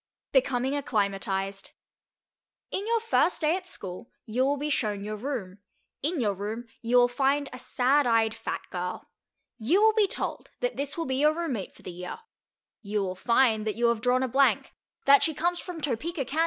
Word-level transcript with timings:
BECOMING 0.31 0.75
ACCLIMATIZED 0.75 1.69
In 2.71 2.87
your 2.87 2.99
first 2.99 3.41
day 3.41 3.55
at 3.55 3.67
school 3.67 4.09
you 4.25 4.43
will 4.43 4.57
be 4.57 4.71
shown 4.71 5.03
your 5.03 5.15
room; 5.15 5.59
in 6.01 6.19
your 6.19 6.33
room 6.33 6.65
you 6.81 6.97
will 6.97 7.07
find 7.07 7.47
a 7.53 7.59
sad 7.59 8.07
eyed 8.07 8.33
fat 8.33 8.61
girl. 8.71 9.11
You 9.59 9.79
will 9.79 9.93
be 9.93 10.07
told 10.07 10.49
that 10.59 10.75
this 10.75 10.97
will 10.97 11.05
be 11.05 11.17
your 11.17 11.35
room 11.35 11.53
mate 11.53 11.75
for 11.75 11.83
the 11.83 11.91
year. 11.91 12.17
You 12.81 13.03
will 13.03 13.13
find 13.15 13.67
that 13.67 13.75
you 13.75 13.89
have 13.89 14.01
drawn 14.01 14.23
a 14.23 14.27
blank, 14.27 14.73
that 15.05 15.21
she 15.21 15.35
comes 15.35 15.59
from 15.59 15.79
Topeka, 15.79 16.25
Kan. 16.25 16.39